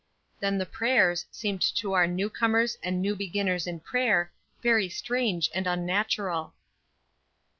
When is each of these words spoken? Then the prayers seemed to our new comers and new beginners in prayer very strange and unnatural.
Then 0.39 0.57
the 0.57 0.65
prayers 0.65 1.27
seemed 1.29 1.61
to 1.75 1.93
our 1.93 2.07
new 2.07 2.27
comers 2.27 2.75
and 2.81 2.99
new 3.03 3.15
beginners 3.15 3.67
in 3.67 3.81
prayer 3.81 4.31
very 4.63 4.89
strange 4.89 5.47
and 5.53 5.67
unnatural. 5.67 6.55